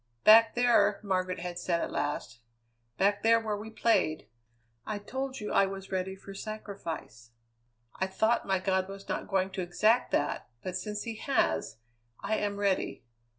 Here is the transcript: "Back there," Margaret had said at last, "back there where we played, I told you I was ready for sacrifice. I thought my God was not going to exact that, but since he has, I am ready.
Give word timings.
"Back 0.23 0.55
there," 0.55 0.99
Margaret 1.03 1.41
had 1.41 1.59
said 1.59 1.79
at 1.79 1.91
last, 1.91 2.39
"back 2.97 3.21
there 3.21 3.39
where 3.39 3.55
we 3.55 3.69
played, 3.69 4.25
I 4.83 4.97
told 4.97 5.39
you 5.39 5.51
I 5.53 5.67
was 5.67 5.91
ready 5.91 6.15
for 6.15 6.33
sacrifice. 6.33 7.29
I 7.97 8.07
thought 8.07 8.47
my 8.47 8.57
God 8.57 8.89
was 8.89 9.07
not 9.07 9.27
going 9.27 9.51
to 9.51 9.61
exact 9.61 10.09
that, 10.09 10.49
but 10.63 10.75
since 10.75 11.03
he 11.03 11.17
has, 11.17 11.77
I 12.19 12.37
am 12.37 12.57
ready. 12.57 13.03